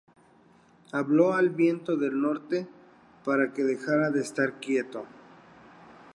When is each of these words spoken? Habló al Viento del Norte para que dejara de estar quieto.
Habló 0.93 1.33
al 1.33 1.51
Viento 1.51 1.95
del 1.95 2.19
Norte 2.19 2.67
para 3.23 3.53
que 3.53 3.61
dejara 3.63 4.09
de 4.09 4.21
estar 4.21 4.59
quieto. 4.59 5.05